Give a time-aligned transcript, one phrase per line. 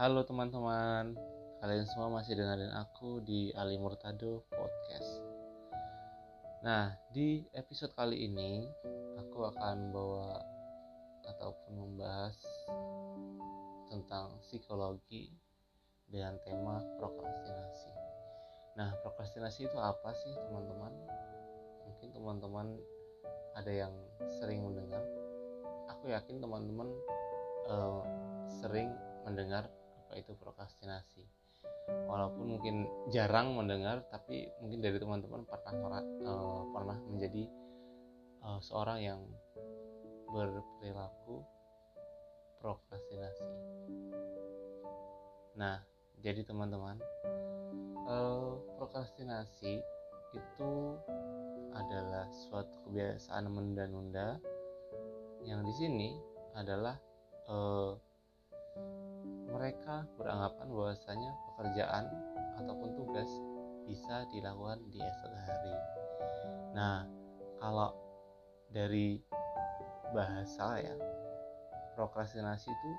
[0.00, 1.12] Halo teman-teman,
[1.60, 5.20] kalian semua masih dengerin aku di Ali Murtado Podcast.
[6.64, 8.64] Nah, di episode kali ini
[9.20, 10.40] aku akan bawa
[11.28, 12.32] ataupun membahas
[13.92, 15.36] tentang psikologi
[16.08, 17.92] dengan tema prokrastinasi.
[18.80, 20.96] Nah, prokrastinasi itu apa sih, teman-teman?
[21.92, 22.72] Mungkin teman-teman
[23.52, 23.92] ada yang
[24.40, 25.04] sering mendengar.
[25.92, 26.88] Aku yakin teman-teman
[27.68, 28.00] uh,
[28.64, 28.96] sering
[29.28, 29.68] mendengar
[30.10, 31.22] apa itu prokrastinasi.
[32.10, 37.46] Walaupun mungkin jarang mendengar, tapi mungkin dari teman-teman pernah uh, pernah menjadi
[38.42, 39.22] uh, seorang yang
[40.34, 41.46] berperilaku
[42.58, 43.46] prokrastinasi.
[45.54, 45.78] Nah,
[46.18, 46.98] jadi teman-teman,
[48.10, 49.78] uh, prokrastinasi
[50.34, 50.72] itu
[51.70, 54.42] adalah suatu kebiasaan menunda-nunda
[55.46, 56.10] yang di sini
[56.58, 56.98] adalah
[59.50, 62.06] mereka beranggapan bahwasanya pekerjaan
[62.62, 63.30] ataupun tugas
[63.90, 65.74] bisa dilakukan di esok hari.
[66.72, 67.02] Nah,
[67.58, 67.90] kalau
[68.70, 69.18] dari
[70.14, 70.94] bahasa ya,
[71.98, 72.90] prokrastinasi itu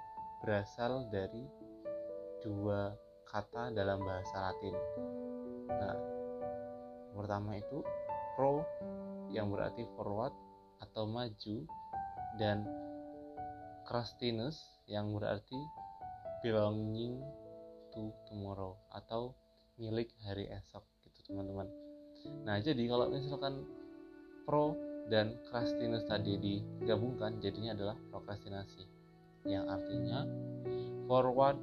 [0.43, 1.47] berasal dari
[2.43, 2.91] dua
[3.31, 4.75] kata dalam bahasa Latin.
[5.71, 5.97] Nah,
[7.15, 7.79] pertama itu
[8.35, 8.65] pro
[9.31, 10.35] yang berarti forward
[10.83, 11.57] atau maju
[12.35, 12.67] dan
[13.87, 14.59] crustiness
[14.91, 15.59] yang berarti
[16.41, 17.21] belonging
[17.93, 19.33] to tomorrow atau
[19.77, 21.69] milik hari esok gitu teman-teman.
[22.45, 23.65] Nah, jadi kalau misalkan
[24.45, 24.77] pro
[25.09, 28.85] dan crustiness tadi digabungkan jadinya adalah prokrastinasi.
[29.49, 30.19] Yang artinya
[31.09, 31.57] forward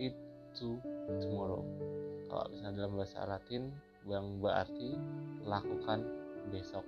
[0.00, 0.16] it
[0.56, 0.80] to
[1.20, 1.60] tomorrow.
[2.32, 3.68] Kalau misalnya dalam bahasa Latin
[4.08, 4.96] yang berarti
[5.44, 6.00] lakukan
[6.48, 6.84] besok.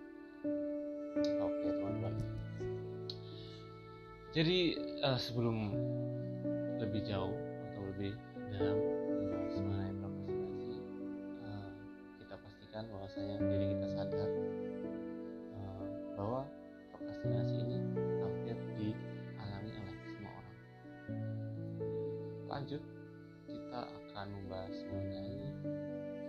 [1.20, 2.14] Oke teman-teman.
[4.34, 5.70] Jadi uh, sebelum
[6.78, 7.34] lebih jauh
[7.70, 8.12] atau lebih
[8.54, 10.76] dalam membahas mengenai prokrastinasi
[11.46, 11.70] uh,
[12.18, 14.30] kita pastikan bahwasanya diri kita sadar
[15.54, 15.86] uh,
[16.18, 16.40] bahwa
[16.94, 17.78] prokrastinasi ini
[18.22, 20.56] hampir dialami oleh semua orang.
[22.50, 22.82] Lanjut
[23.46, 25.34] kita akan membahas mengenai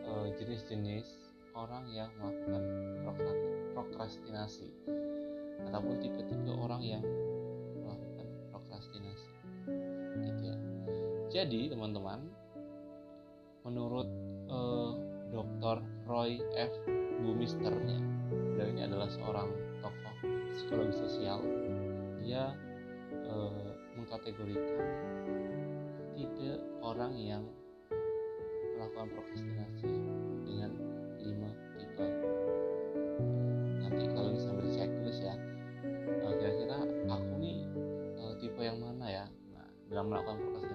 [0.05, 1.07] uh, jenis-jenis
[1.55, 2.63] orang yang melakukan
[3.73, 4.69] prokrastinasi
[5.71, 7.03] ataupun tipe-tipe orang yang
[11.35, 12.31] jadi teman-teman
[13.67, 14.07] menurut
[14.47, 14.95] uh,
[15.35, 15.83] Dr.
[16.07, 16.71] Roy F.
[17.19, 17.99] Bumister ya
[18.55, 19.51] beliau ini adalah seorang
[19.83, 20.15] tokoh
[20.55, 21.43] psikologi sosial
[22.23, 22.55] dia
[23.27, 23.67] uh,
[23.99, 24.79] mengkategorikan
[26.15, 27.43] tipe orang yang
[28.79, 29.91] melakukan prokrastinasi
[30.47, 30.71] dengan
[31.19, 32.07] lima tipe
[33.83, 35.35] nanti kalau misalnya checklist ya
[35.99, 36.79] eh, kira-kira
[37.11, 37.59] aku nih
[38.39, 40.74] tipe yang mana ya nah, dalam melakukan prokrastinasi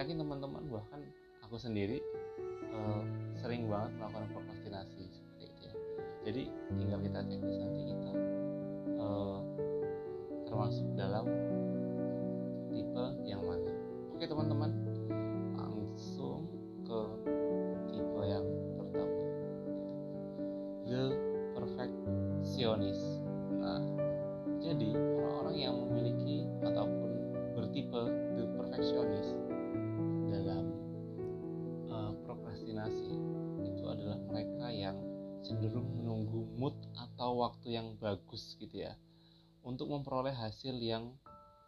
[0.00, 1.00] yakin teman-teman bahkan
[1.44, 2.00] aku sendiri
[2.72, 3.04] uh,
[3.36, 5.74] sering banget melakukan prokrastinasi seperti itu ya.
[6.24, 6.42] Jadi
[6.76, 8.10] tinggal kita checklist nanti kita
[32.80, 33.12] prokrastinasi
[33.68, 34.96] itu adalah mereka yang
[35.44, 38.96] cenderung menunggu mood atau waktu yang bagus gitu ya.
[39.60, 41.12] Untuk memperoleh hasil yang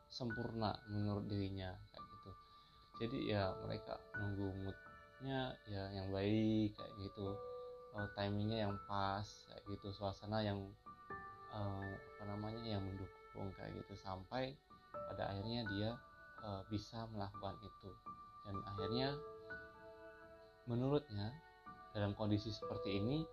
[0.09, 2.31] sempurna menurut dirinya kayak gitu.
[3.05, 7.37] Jadi ya mereka nunggu moodnya ya yang baik kayak gitu.
[7.93, 9.93] Uh, timingnya yang pas kayak gitu.
[9.93, 10.65] Suasana yang
[11.53, 13.93] uh, apa namanya yang mendukung kayak gitu.
[14.01, 14.57] Sampai
[15.13, 15.91] pada akhirnya dia
[16.41, 17.91] uh, bisa melakukan itu.
[18.49, 19.09] Dan akhirnya
[20.67, 21.35] menurutnya
[21.93, 23.27] dalam kondisi seperti ini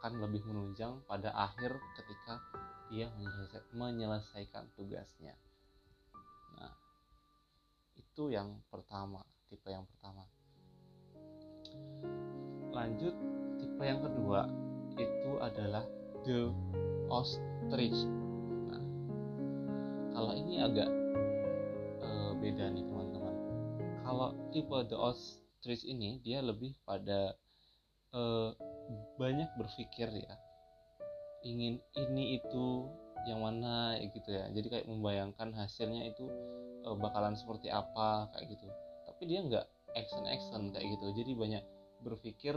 [0.00, 2.40] akan lebih menunjang pada akhir ketika
[2.90, 3.06] dia
[3.76, 5.36] menyelesaikan tugasnya.
[6.58, 6.72] Nah,
[7.94, 10.26] itu yang pertama, tipe yang pertama.
[12.74, 13.14] Lanjut,
[13.60, 14.48] tipe yang kedua
[14.98, 15.84] itu adalah
[16.26, 16.50] the
[17.12, 17.98] ostrich.
[18.72, 18.82] Nah,
[20.16, 20.90] kalau ini agak
[22.02, 23.34] uh, beda nih teman-teman.
[24.02, 27.36] Kalau tipe the ostrich ini dia lebih pada
[28.16, 28.50] uh,
[29.20, 30.34] banyak berpikir ya,
[31.44, 32.88] ingin ini itu
[33.28, 34.48] yang mana gitu ya.
[34.48, 36.24] Jadi kayak membayangkan hasilnya itu
[36.88, 38.66] uh, bakalan seperti apa kayak gitu.
[39.04, 39.66] Tapi dia nggak
[39.96, 41.06] action action kayak gitu.
[41.12, 41.64] Jadi banyak
[42.00, 42.56] berpikir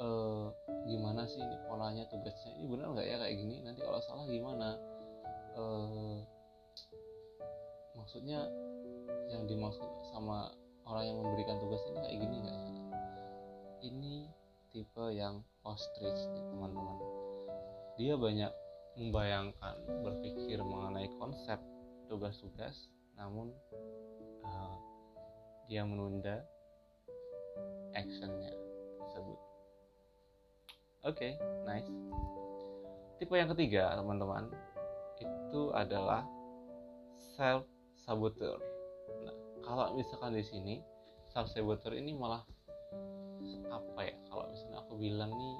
[0.00, 0.48] uh,
[0.88, 4.80] gimana sih ini polanya tugasnya ini benar nggak ya kayak gini nanti kalau salah gimana
[5.56, 6.18] uh,
[7.96, 8.48] maksudnya
[9.28, 10.52] yang dimaksud sama
[10.86, 12.70] orang yang memberikan tugas ini kayak gini nggak ya?
[13.82, 14.14] Ini
[14.72, 16.20] tipe yang ostrich
[16.50, 16.96] teman-teman.
[18.00, 18.52] Dia banyak
[18.96, 21.58] membayangkan berpikir mengenai konsep
[22.08, 23.52] tugas-tugas namun
[24.44, 24.76] uh,
[25.68, 26.44] dia menunda
[27.96, 28.52] actionnya
[29.00, 29.40] tersebut.
[31.02, 31.32] Oke okay,
[31.66, 31.88] nice.
[33.18, 34.50] Tipe yang ketiga teman-teman
[35.22, 36.26] itu adalah
[37.38, 38.71] self saboteur
[39.64, 40.74] kalau misalkan di sini
[41.32, 42.44] self ini malah
[43.72, 44.14] apa ya?
[44.28, 45.54] Kalau misalnya aku bilang nih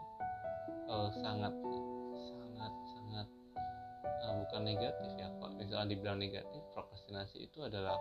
[0.90, 3.26] uh, sangat sangat sangat
[4.04, 5.28] uh, bukan negatif ya.
[5.40, 7.96] Kalau misalnya dibilang negatif prokrastinasi itu adalah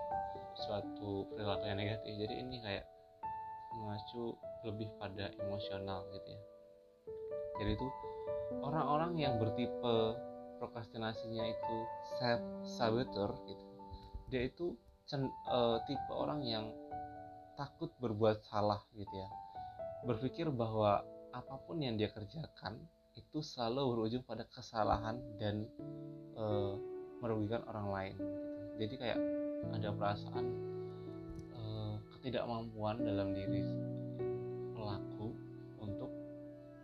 [0.68, 2.12] suatu perilaku yang negatif.
[2.18, 2.86] Jadi ini kayak
[3.72, 4.36] mengacu
[4.68, 6.42] lebih pada emosional gitu ya.
[7.64, 7.88] Jadi itu
[8.60, 10.20] orang-orang yang bertipe
[10.60, 11.78] prokrastinasinya itu
[12.20, 13.72] self saboteur gitu
[14.32, 14.74] dia itu
[15.12, 16.72] cen, uh, tipe orang yang
[17.60, 19.28] takut berbuat salah gitu ya
[20.08, 21.04] berpikir bahwa
[21.36, 22.80] apa pun yang dia kerjakan
[23.14, 25.68] itu selalu berujung pada kesalahan dan
[26.36, 26.46] e,
[27.22, 28.36] merugikan orang lain gitu.
[28.82, 29.20] jadi kayak
[29.78, 30.46] ada perasaan
[31.54, 31.62] e,
[32.18, 33.62] ketidakmampuan dalam diri
[34.74, 35.38] pelaku
[35.80, 36.12] untuk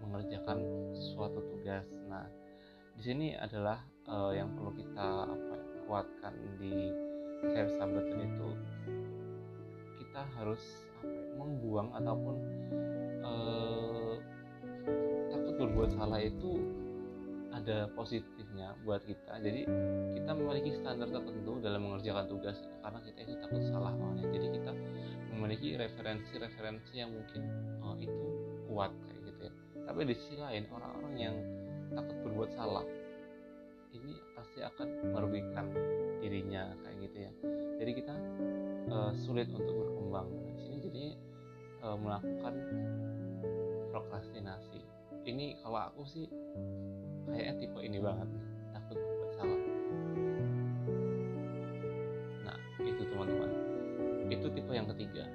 [0.04, 0.62] mengerjakan
[0.94, 2.28] suatu tugas nah
[2.96, 5.56] di sini adalah e, yang perlu kita apa
[5.88, 7.07] kuatkan di
[7.42, 8.50] self saboteur itu
[10.02, 10.62] kita harus
[10.98, 12.36] apa ya, membuang ataupun
[13.22, 14.16] uh,
[15.30, 16.58] takut berbuat salah itu
[17.54, 19.42] ada positifnya buat kita.
[19.42, 19.66] Jadi
[20.14, 24.72] kita memiliki standar tertentu dalam mengerjakan tugas karena kita itu takut salah awalnya jadi kita
[25.34, 27.42] memiliki referensi-referensi yang mungkin
[27.82, 28.26] oh, itu
[28.70, 29.54] kuat kayak gitu ya.
[29.90, 31.36] Tapi di sisi lain orang-orang yang
[31.94, 32.86] takut berbuat salah
[33.96, 35.66] ini pasti akan merugikan
[36.28, 37.32] dirinya kayak gitu ya.
[37.80, 38.16] Jadi kita
[38.92, 40.28] uh, sulit untuk berkembang.
[40.28, 41.04] Nah, sini jadi
[41.88, 42.54] uh, melakukan
[43.96, 44.84] prokrastinasi.
[45.24, 46.28] Ini kalau aku sih
[47.32, 48.44] kayaknya tipe ini banget nih
[48.76, 49.62] takut buat salah.
[52.44, 53.52] Nah itu teman-teman.
[54.28, 55.26] Itu tipe yang ketiga.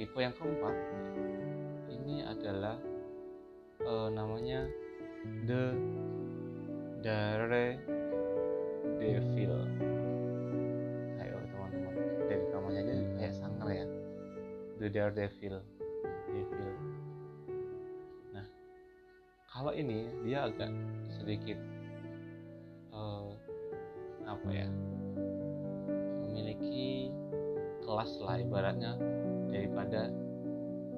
[0.00, 0.76] Tipe yang keempat
[1.92, 2.80] ini adalah
[3.84, 4.64] uh, namanya
[5.44, 5.76] the
[7.04, 7.80] dare
[14.80, 15.60] the daredevil.
[16.32, 16.72] Devil
[18.32, 18.46] nah
[19.52, 20.72] kalau ini dia agak
[21.20, 21.58] sedikit
[22.96, 23.36] uh,
[24.24, 24.68] apa ya
[26.24, 27.12] memiliki
[27.84, 28.96] kelas lah ibaratnya
[29.52, 30.08] daripada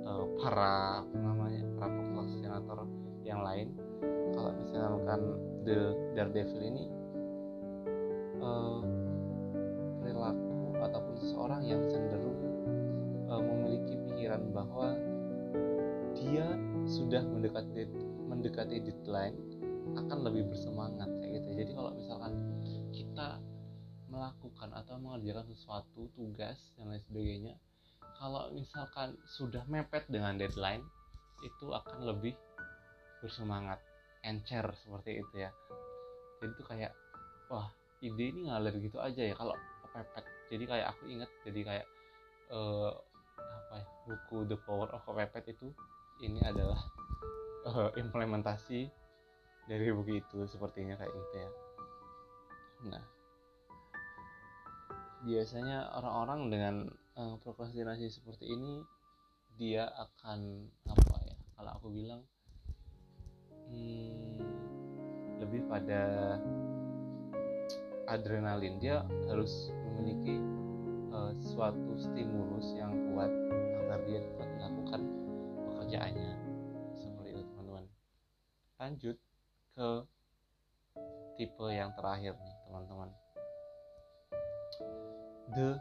[0.06, 2.78] uh, para apa namanya para prokrastinator
[3.26, 3.74] yang lain.
[4.32, 5.20] Kalau misalkan
[5.66, 5.78] the
[6.14, 6.84] daredevil ini
[8.38, 8.71] uh,
[17.12, 17.84] sudah mendekati
[18.24, 19.36] mendekati deadline
[20.00, 21.48] akan lebih bersemangat kayak gitu.
[21.60, 22.32] Jadi kalau misalkan
[22.88, 23.36] kita
[24.08, 27.54] melakukan atau mengerjakan sesuatu tugas dan lain sebagainya
[28.16, 30.80] kalau misalkan sudah mepet dengan deadline
[31.44, 32.32] itu akan lebih
[33.20, 33.76] bersemangat
[34.24, 35.52] encer seperti itu ya.
[36.40, 36.96] Jadi itu kayak
[37.52, 37.68] wah
[38.00, 39.52] ide ini ngalir gitu aja ya kalau
[39.84, 40.24] kepepet.
[40.48, 41.86] Jadi kayak aku inget jadi kayak
[42.56, 42.96] uh,
[43.36, 45.76] apa ya, buku The Power of Kepepet itu
[46.20, 46.80] ini adalah
[47.64, 48.90] uh, implementasi
[49.70, 51.50] dari buku itu sepertinya kayak gitu ya.
[52.92, 53.04] Nah
[55.22, 56.74] biasanya orang-orang dengan
[57.14, 58.82] uh, prokrastinasi seperti ini
[59.54, 62.26] dia akan apa ya kalau aku bilang
[63.70, 64.42] hmm,
[65.38, 66.36] lebih pada
[68.10, 68.82] adrenalin.
[68.82, 70.36] Dia harus memiliki
[71.14, 73.30] uh, suatu stimulus yang kuat
[73.82, 75.00] agar dia dapat melakukan
[75.92, 76.32] pekerjaannya.
[76.96, 77.84] Seperti itu teman-teman.
[78.80, 79.16] Lanjut
[79.76, 79.88] ke
[81.36, 83.08] tipe yang terakhir nih teman-teman.
[85.52, 85.76] The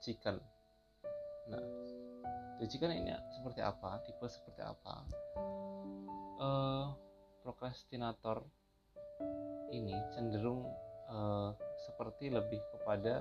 [0.00, 0.40] chicken.
[1.52, 1.64] Nah
[2.56, 4.00] the chicken ini seperti apa?
[4.08, 5.04] Tipe seperti apa?
[6.40, 6.96] Uh,
[7.44, 8.48] prokrastinator
[9.76, 10.64] ini cenderung
[11.12, 11.52] uh,
[11.84, 13.20] seperti lebih kepada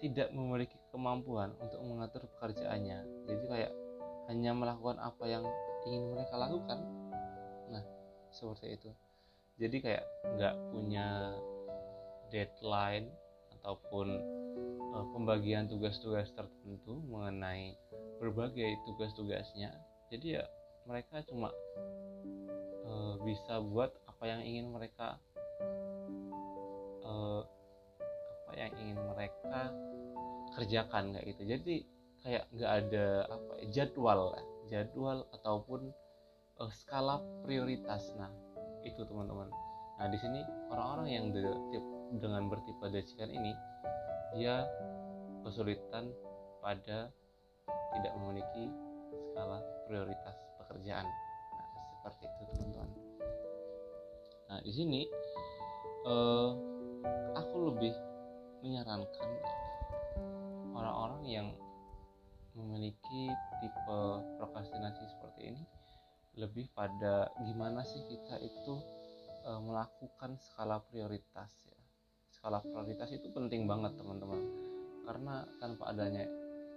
[0.00, 3.28] tidak memiliki kemampuan untuk mengatur pekerjaannya.
[3.28, 3.72] Jadi kayak
[4.28, 5.44] hanya melakukan apa yang
[5.88, 6.78] ingin mereka lakukan.
[7.72, 7.84] Nah
[8.30, 8.90] seperti itu.
[9.58, 10.04] Jadi kayak
[10.38, 11.34] nggak punya
[12.30, 13.08] deadline
[13.58, 14.06] ataupun
[14.94, 17.74] uh, pembagian tugas-tugas tertentu mengenai
[18.22, 19.74] berbagai tugas-tugasnya.
[20.12, 20.44] Jadi ya
[20.86, 21.50] mereka cuma
[22.86, 25.18] uh, bisa buat apa yang ingin mereka
[27.02, 27.42] uh,
[28.56, 29.70] yang ingin mereka
[30.56, 31.42] kerjakan kayak gitu.
[31.46, 31.76] Jadi
[32.22, 34.34] kayak nggak ada apa ya, jadwal
[34.68, 35.90] jadwal ataupun
[36.58, 38.12] uh, skala prioritas.
[38.18, 38.30] Nah
[38.82, 39.48] itu teman-teman.
[39.98, 41.42] Nah di sini orang-orang yang de,
[42.18, 43.52] dengan bertipe dejikan ini
[44.36, 44.66] dia
[45.46, 46.12] kesulitan
[46.60, 47.08] pada
[47.68, 48.70] tidak memiliki
[49.30, 51.06] skala prioritas pekerjaan.
[51.54, 51.66] Nah
[51.98, 52.90] seperti itu teman-teman.
[54.48, 55.00] Nah di sini
[56.08, 56.50] uh,
[57.38, 57.94] aku lebih
[58.58, 59.30] menyarankan
[60.74, 61.48] orang-orang yang
[62.58, 63.30] memiliki
[63.62, 64.00] tipe
[64.42, 65.62] prokrastinasi seperti ini
[66.38, 68.74] lebih pada gimana sih kita itu
[69.42, 71.78] e, melakukan skala prioritas ya.
[72.30, 74.38] Skala prioritas itu penting banget teman-teman.
[75.02, 76.22] Karena tanpa adanya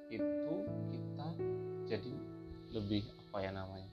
[0.10, 0.56] itu
[0.90, 1.28] kita
[1.86, 2.14] jadi
[2.74, 3.92] lebih apa ya namanya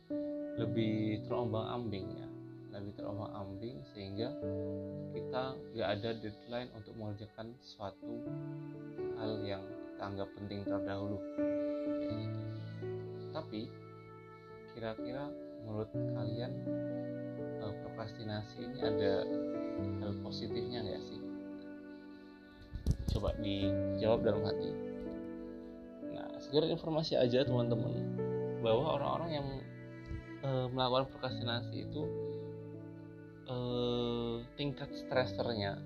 [0.59, 2.27] lebih terombang ambing ya.
[2.79, 4.33] Lebih terombang ambing sehingga
[5.13, 5.43] kita
[5.77, 8.25] nggak ada deadline untuk mengerjakan suatu
[9.21, 11.19] hal yang kita anggap penting terdahulu
[13.33, 13.71] tapi
[14.75, 15.31] kira-kira
[15.65, 16.53] menurut kalian
[17.63, 19.27] uh, prokrastinasi ini ada
[20.03, 21.21] hal positifnya nggak sih?
[23.15, 24.71] Coba dijawab dalam hati.
[26.15, 27.95] Nah segera informasi aja teman-teman
[28.61, 29.49] bahwa orang-orang yang
[30.43, 32.03] uh, melakukan prokrastinasi itu
[33.49, 35.79] uh, tingkat stresernya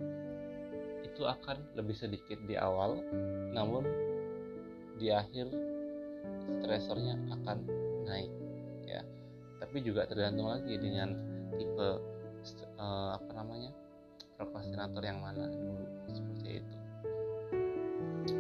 [1.05, 2.97] itu akan lebih sedikit di awal
[3.53, 3.85] namun
[4.97, 5.72] di akhir
[6.61, 7.57] stresornya akan
[8.07, 8.33] naik
[8.87, 9.03] ya.
[9.63, 11.15] Tapi juga tergantung lagi dengan
[11.55, 11.89] tipe
[12.79, 13.71] uh, apa namanya
[14.37, 16.77] prokrastinator yang mana dulu seperti itu.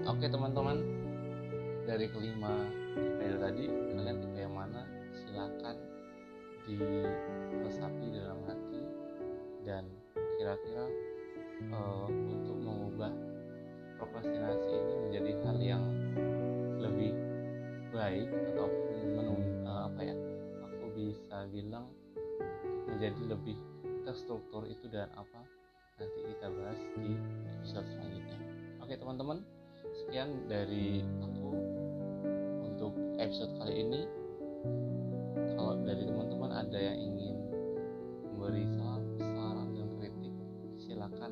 [0.06, 0.78] Oke teman-teman.
[1.82, 4.86] Dari kelima tipe tadi kalian tipe yang mana?
[5.12, 5.76] Silakan
[6.62, 8.82] diresapi dalam hati
[9.66, 9.90] dan
[10.38, 10.86] kira-kira
[11.74, 13.10] uh, untuk mengubah
[13.98, 15.84] prokrastinasi ini menjadi hal yang
[18.02, 20.16] baik ataupun menun uh, apa ya
[20.66, 21.86] aku bisa bilang
[22.90, 23.54] menjadi lebih
[24.02, 25.46] terstruktur itu dan apa
[26.02, 27.14] nanti kita bahas di
[27.46, 28.38] episode selanjutnya.
[28.82, 29.46] Oke teman-teman
[30.02, 31.46] sekian dari aku
[32.66, 32.92] untuk
[33.22, 34.02] episode kali ini.
[35.54, 37.38] Kalau dari teman-teman ada yang ingin
[38.34, 40.34] memberi saran, saran dan kritik
[40.74, 41.30] silakan